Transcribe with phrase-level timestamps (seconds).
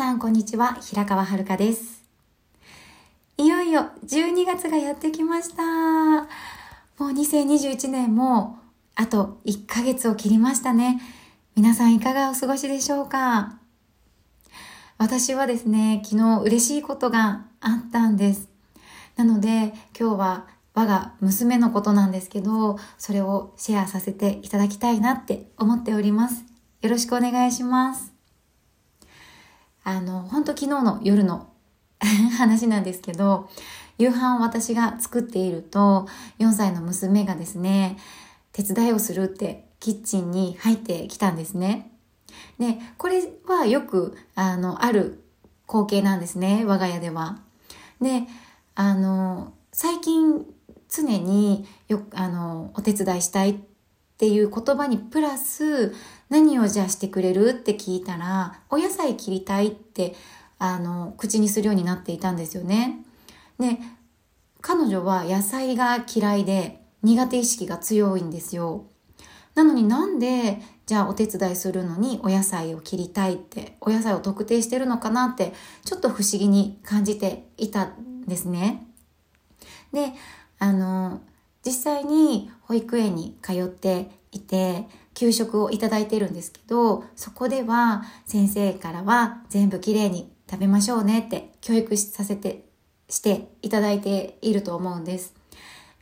[0.00, 0.78] さんこんにちは。
[0.80, 2.02] 平川遥です。
[3.36, 5.62] いよいよ12月がやってきました。
[5.62, 6.28] も
[7.00, 8.58] う2021年も
[8.94, 11.02] あと1ヶ月を切りましたね。
[11.54, 13.58] 皆さんいかがお過ごしでしょうか？
[14.96, 18.48] 私はですね昨日嬉しいことがあったんです。
[19.16, 26.42] なので今日は我が娘のことなんですけどそれをシェアさせていただきたいなって思っております。
[26.80, 28.19] よろしくお願いします。
[29.90, 31.48] あの、本当昨日の夜の
[32.38, 33.48] 話なんですけど、
[33.98, 36.06] 夕飯を私が作っていると、
[36.38, 37.98] 4歳の娘がですね、
[38.52, 41.90] 手伝いをするってキッチンに入ってきたんですね。
[42.58, 45.24] で、これはよく、あの、ある
[45.66, 47.40] 光景なんですね、我が家では。
[48.00, 48.28] で、
[48.76, 50.46] あの、最近
[50.88, 53.58] 常によあの、お手伝いしたいっ
[54.20, 55.94] っていう言葉にプラス、
[56.28, 57.52] 何をじゃあしてくれる？
[57.52, 60.14] って聞いたら、お野菜切りたいって、
[60.58, 63.02] あの、口にするようになっていたんですよね。
[63.58, 63.78] で、
[64.60, 68.84] 彼女は野菜が嫌いで苦手意識が強いんですよ。
[69.54, 75.54] なのになんで、じゃあお手伝いするのにお野菜を切りたいって、お野菜を特定してるのかなって、
[75.86, 78.86] ちょっと不思議に感じていたんですね。
[79.94, 80.12] で、
[80.58, 81.22] あの、
[81.62, 92.64] 実際に保育園に通っていて、給食をいただいてるんですけど、そこでは先生からは全部きれいに食べましょうねって教育させて、
[93.08, 95.34] していただいていると思うんです。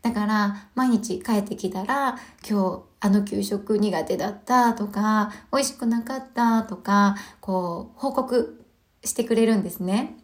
[0.02, 8.64] だから毎日帰ってきたら今日あの給食苦手だったとか美味しくなかったとかこう報告
[9.04, 10.16] してくれるんですね。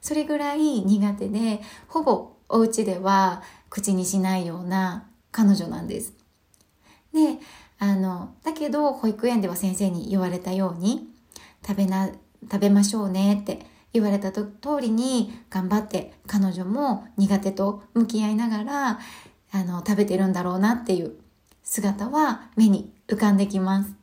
[0.00, 6.14] それぐらい苦手でほぼお家では口にしないような彼女なんです。
[7.16, 7.38] で、
[7.78, 11.08] あの、だけど保育園では先生に言われたように、
[11.66, 12.10] 食べな、
[12.42, 14.44] 食べましょうねって言われた通
[14.80, 19.00] りに頑張って彼女も苦手と向き合いながら、
[19.52, 21.16] あの、食べてるんだろうなっていう
[21.62, 23.94] 姿は目に浮かんできます。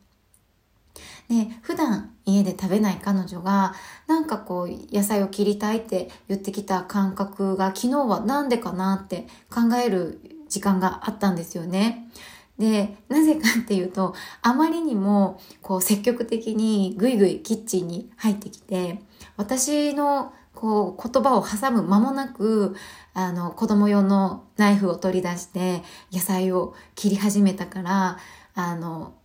[1.29, 3.75] で、普段家で食べない彼女が、
[4.07, 12.09] なんかこう、野菜を切りたいって言ってきた感覚が昨日はなんでかなって考える時間があったんですよね。
[12.57, 19.01] で、なぜかっていうと、あまりにも、こう、積極的にぐいぐいキッチンに入ってきて、
[19.37, 22.75] 私の、こう、言葉を挟む間もなく、
[23.13, 25.81] あの、子供用のナイフを取り出して、
[26.11, 28.17] 野菜を切り始めたから、
[28.53, 29.15] あの、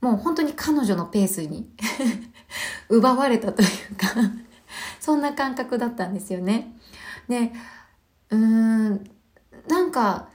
[0.00, 1.66] もう本当に彼女のペースに
[2.90, 4.08] 奪われたというか
[5.00, 6.76] そんな感覚だったんですよね。
[7.26, 7.52] で、
[8.30, 9.10] うーん、
[9.66, 10.28] なんか、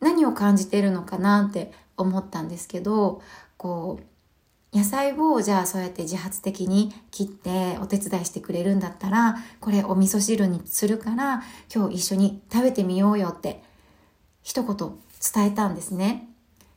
[0.00, 3.22] 何を感じているのかなって思ったんですけど、
[3.56, 11.42] こう、野菜をじゃあそうやって自発的に切ってお手伝いしてくれるんだったら、これお味噌汁にするから
[11.74, 13.62] 今日一緒に食べてみようよって
[14.42, 16.28] 一言伝えたんですね。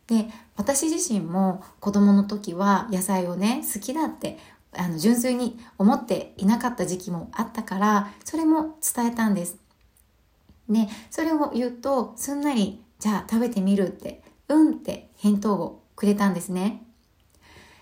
[0.08, 4.40] で、私自身も子供の時は野菜をね、好きだって
[4.76, 9.58] あの純粋に思っていなかった時期もあったから、それも伝えたんです。
[10.68, 16.86] で、それを言うとすんなりじゃあ食べてみるって、うんって返答をくれたんですね。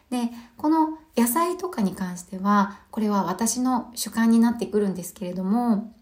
[0.09, 5.93] で、この野菜とかに関しては、これは私の主観になってくるんですけれども、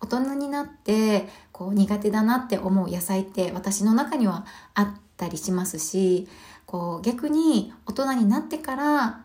[0.00, 6.26] 大人になってこう苦手だなって思う野菜って私の中にはあったりしますし、
[6.66, 9.24] こう逆に大人になってから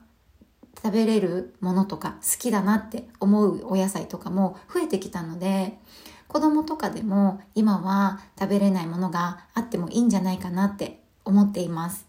[0.76, 5.80] 食べれるものとか好きだなって思うお野菜とかも増えてきたので、
[6.30, 12.08] 子供とかでも今は食べれないものがあってもいいんじゃないかなって思っています。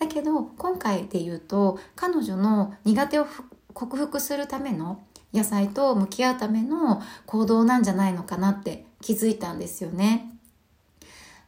[0.00, 3.26] だけど今回で言うと彼女の苦手を
[3.72, 10.30] 克服するための野菜と向き合うための行動なんじゃないのかなって気づいたんですよね。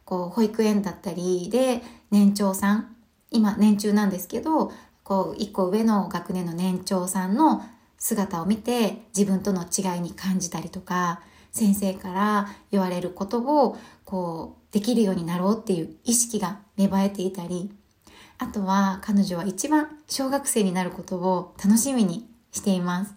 [0.05, 2.95] こう保育園だったりで年長さん
[3.31, 4.71] 今年中なんですけど
[5.03, 7.63] こう一個上の学年の年長さんの
[7.97, 11.21] 姿を見て自分との違いに感じたりとか、
[11.51, 17.71] 先生から言われることをこうできるようになろうっていう意識が芽生えていたり、
[18.37, 23.15] あとは彼女は一番小学生になることを楽しみにしています。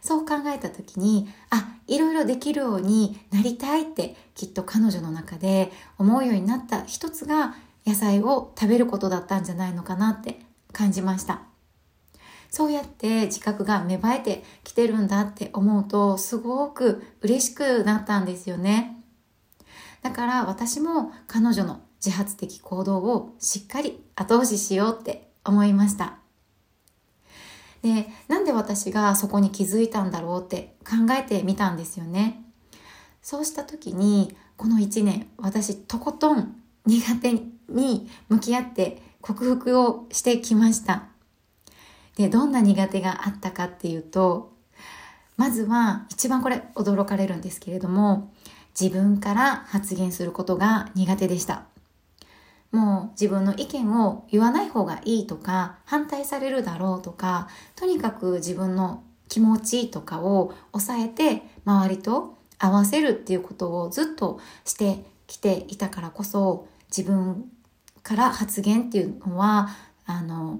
[0.00, 7.56] そう考えた時に、あ、いろいろできるようになりたいってきっと彼女の中で思うようになった一つが
[7.86, 10.40] 野菜を食べることだったんじゃないのかなって
[10.72, 11.42] 感じました。
[12.50, 19.02] そうやって自覚が芽生えてきてるんだって思うとすごく嬉しくなったんですよね。
[20.02, 26.18] だから私も彼女の自発的行動をしっかり後押ししようって思いました。
[27.82, 32.44] で、なんで私がそこに気づいたんだろうって考えてみたんですよね。
[33.22, 36.56] そうした時に、この1年、私とことん
[36.86, 37.34] 苦手
[37.68, 41.07] に向き合って克服をしてきました。
[42.18, 44.52] で、どんな苦手があったかっていうと、
[45.36, 48.32] まずは一番これ驚かれるんですけれども、
[48.78, 51.62] 自分から発言することが苦手でした。
[52.72, 67.48] もう自分の意見を言わない方がいいとか、反対されるだろうとか、とにかく自分の気持ちとかを抑えて周りと合わせるっていうことをずっとしてきていたからこそ、自分
[68.02, 69.68] から発言っていうのは、
[70.04, 70.58] あの、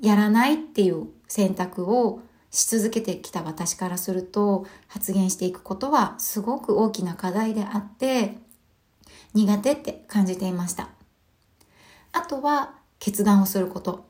[0.00, 2.20] やらないっていう選択を
[2.50, 8.36] し続けてきた私からすると発言していくことはすごく大きな課題であって
[9.34, 10.88] 苦手って感じていました。
[12.12, 14.08] あとは決断をすること。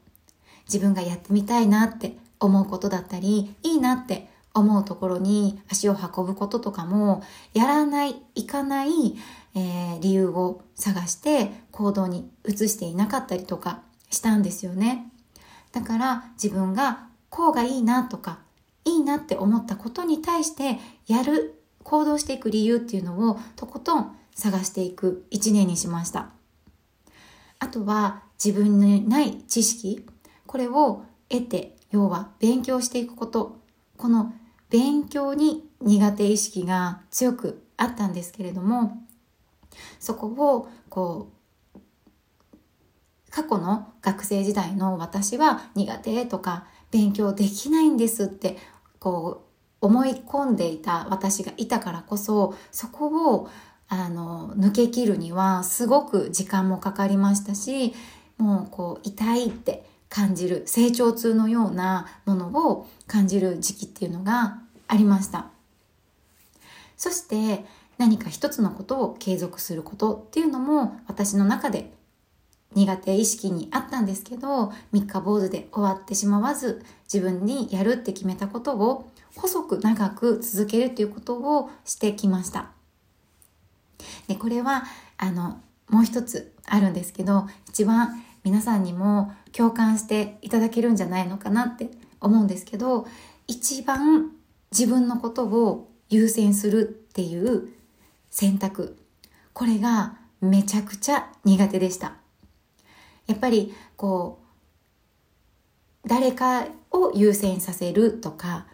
[0.67, 7.23] 自分がやってみたいなって思うことだったり、いいなって思うところに足を運ぶこととかも、
[7.53, 8.91] やらない、行かない、
[9.55, 15.11] えー、理由を探して行動に移していなかったりとかしたんですよね。
[15.73, 18.41] だから自分がこうがいいなとか、
[18.85, 26.31] いいなって思ったことに対してやる、行動していく理由っていうのをとことん探していく一年にしました。
[27.59, 30.07] あとは自分にない知識、
[30.47, 33.61] これを得て、要は勉強していくこと。
[33.97, 34.33] この
[34.71, 39.03] 勉強に苦手意識が強くあったんですけれども、
[39.99, 41.40] そこをこう、
[43.31, 48.59] 過去の学生時代の私は苦手とか勉強できないんですって
[48.99, 49.45] こ
[49.81, 53.49] う思い込んでいた私がいたからこそそこを
[53.89, 57.95] あの抜け切るにはすごく時間もかかりましたし
[58.39, 65.47] もうこう痛いって感じる成長痛のようなものを感じる時期っていうのがありました。
[66.97, 67.65] そして
[67.97, 71.93] 何か一つのことを継続することっていうのも私の中で
[72.75, 82.71] 苦手意識にあったんですけど三日坊主で終わってしまわず自分にやるって決めたことを細く長く続けるということをしてきました。
[84.29, 84.85] でこれは
[85.19, 91.91] あのもう一つあるんですけど一番皆さんにも共感していただけるんじゃないのかなって
[92.21, 93.07] 思うんですけど
[93.47, 94.31] 一番
[94.71, 97.69] 自分のことを優先するっていう
[98.31, 98.97] 選択
[99.53, 102.20] これがめちゃくちゃ苦手でした。
[103.31, 104.41] やっぱりこ
[106.05, 108.67] う誰かを優先させるとか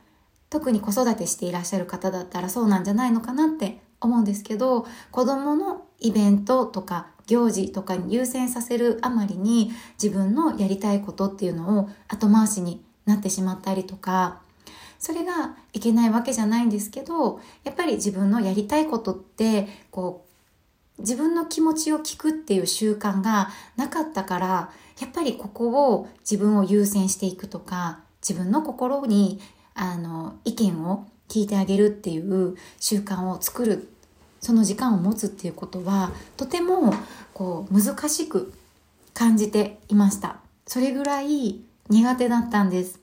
[0.48, 9.72] 特に子育てしていらっしゃる方だったらそうなんじゃないのかなって思うんですけど子供のイベントとか行事とかに優先させるあまりに
[10.02, 14.40] 自分のやりたいことっていうのを後回しになってしまったりとか
[14.98, 20.25] それがいけないわけじゃないんですけどやっぱり自分のやりたいことってこう
[20.98, 24.70] 自分の気持ちを聞くっていう習慣がなかったから、
[25.00, 29.40] やっぱりここを自分を優先していくとか、自分の心に、
[29.74, 33.90] あの、意見を聞いてあげるっていう習慣を作る、
[34.40, 36.94] その時間を持つっていうことは、とても、
[37.34, 38.54] こう、難しく
[39.12, 40.40] 感じていました。
[40.66, 43.00] それぐらい苦手だったんです。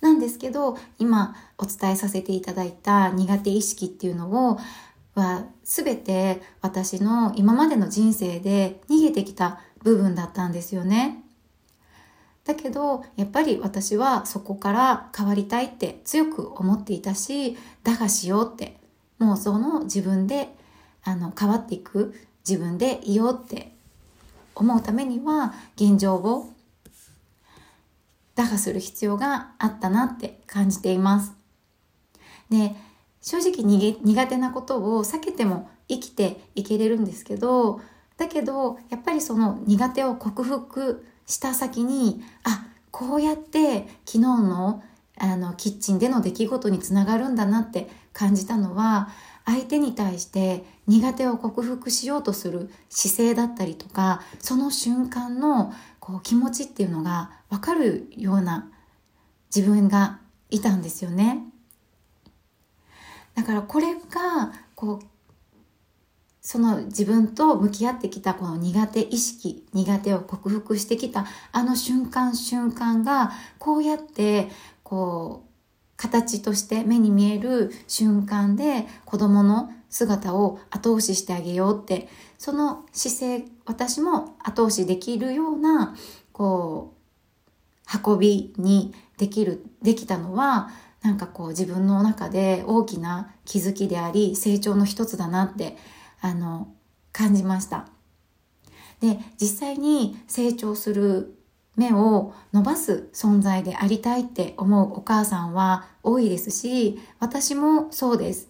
[0.00, 4.58] なんですけど、今お伝えさせていただいた苦手意識っていうのを、
[5.14, 11.22] は全て私の今までの人生で逃げてきた部分だったんですよね。
[12.44, 18.76] だけどやっぱり私はそこから変わりたいって強く思っていたしだがしようって
[19.18, 20.54] もうその自分で
[21.04, 22.14] あの変わっていく
[22.46, 23.72] 自分でいようって
[24.54, 26.52] 思うためには現状を
[28.34, 31.32] 打破する必要があったなって感じています。
[32.50, 32.74] で
[33.24, 33.64] 正直
[34.02, 37.80] 苦手なことを避けても生きていけれるんですけど、
[38.18, 44.82] だけど、やっぱりその苦手を克服した先に、あ、こうやって昨日の
[45.16, 49.08] あのキッチンでの出来事につながるんだなって感じたのは、
[49.46, 58.70] 相手に対して苦手を克服しようとする姿勢だったりとか、その瞬間のこう気持ちっていうのがわかるような
[59.54, 60.18] 自分が
[60.50, 61.53] いたんですよね。
[63.34, 65.06] だからこれがこう
[66.40, 74.50] その自分と向き合ってきたこの苦手意識苦手を克服してきたあの瞬間瞬間がこうやって
[74.82, 75.50] こう
[75.96, 85.94] 形として目に見える瞬間で子供の姿を後押ししてあげようってその姿勢私も後押しできるような
[86.32, 86.94] こう
[87.92, 90.70] 運びにできる、できたのは、
[91.04, 95.76] なんかこう自分の中で大きな気づきであり、成長の一つだなって、
[96.22, 96.68] あの、
[97.12, 97.86] 感じました。
[99.00, 101.38] で、実際に成長する
[101.76, 108.48] 目を伸ばす存在でありたいって思うお母さんは多いですし、私もそうです。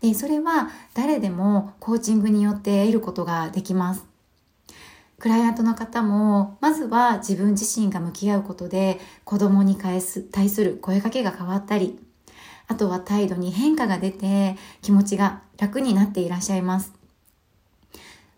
[0.00, 4.15] で、それは誰でもコーチングによって得ることができます。
[5.18, 11.98] クライアントの方も、まずは自分自身が向き合うことで子供に返す対する声かけが変わったり、
[12.68, 16.92] あとは態度に変化が出て気持ちが楽になっていらっしゃいます。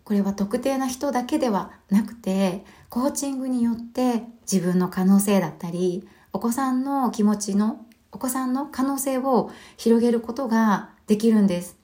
[0.03, 11.78] これは特定な人だけではなくて、コーチングによって自分の可能性だったり、お子さんの気持ちの、お子さんの可能性を広げることができるんです。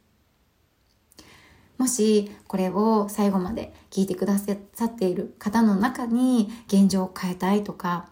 [1.78, 4.54] もしこれを最後まで聞いてくださ
[4.86, 8.10] っている方の中に現状を変えたいとか、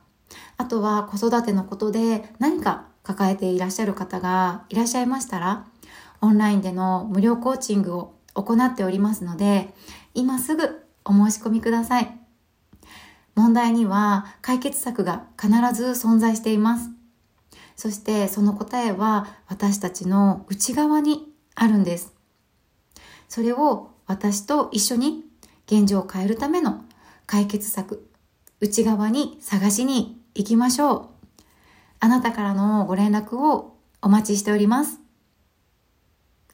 [0.58, 5.68] あとは子育てのことで何か抱えていらっしゃる方がいらっしゃいましたら、
[6.22, 9.74] オンラインでの無料コーチングを行っておりますので、
[10.14, 12.20] 今すぐお申し込みください。
[13.36, 16.90] 問題には解決策が必ず存在しています。
[17.76, 22.14] そしてその答えは私たちの内側にあるんです。
[23.34, 25.24] それを私と一緒に
[25.66, 26.86] 現状を変えるための
[27.26, 28.08] 解決策、
[28.60, 31.10] 内側に探しに行きましょ
[31.40, 31.42] う。
[32.00, 35.00] あなたからのご連絡をお待ちしております。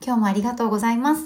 [0.01, 1.23] 今日もありがとうございます。